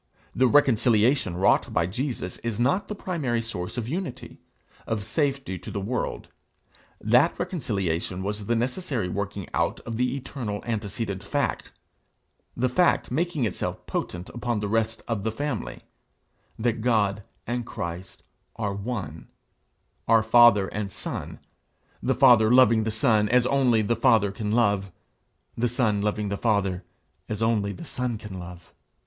The 0.35 0.47
reconciliation 0.47 1.35
wrought 1.37 1.71
by 1.71 1.85
Jesus 1.85 2.39
is 2.39 2.59
not 2.59 2.87
the 2.87 2.95
primary 2.95 3.39
source 3.43 3.77
of 3.77 3.87
unity, 3.87 4.39
of 4.87 5.03
safety 5.05 5.59
to 5.59 5.69
the 5.69 5.79
world; 5.79 6.29
that 6.99 7.37
reconciliation 7.37 8.23
was 8.23 8.47
the 8.47 8.55
necessary 8.55 9.07
working 9.07 9.47
out 9.53 9.79
of 9.81 9.97
the 9.97 10.15
eternal 10.15 10.63
antecedent 10.65 11.21
fact, 11.21 11.71
the 12.57 12.67
fact 12.67 13.11
making 13.11 13.45
itself 13.45 13.85
potent 13.85 14.29
upon 14.29 14.59
the 14.59 14.67
rest 14.67 15.03
of 15.07 15.21
the 15.21 15.31
family 15.31 15.83
that 16.57 16.81
God 16.81 17.21
and 17.45 17.63
Christ 17.63 18.23
are 18.55 18.73
one, 18.73 19.27
are 20.07 20.23
father 20.23 20.67
and 20.69 20.91
son, 20.91 21.37
the 22.01 22.15
Father 22.15 22.51
loving 22.51 22.85
the 22.85 22.89
Son 22.89 23.29
as 23.29 23.45
only 23.45 23.83
the 23.83 23.95
Father 23.95 24.31
can 24.31 24.51
love, 24.51 24.91
the 25.55 25.67
Son 25.67 26.01
loving 26.01 26.29
the 26.29 26.37
Father 26.37 26.83
as 27.29 27.43
only 27.43 27.71
the 27.71 27.85
Son 27.85 28.17
can 28.17 28.39
love. 28.39 28.73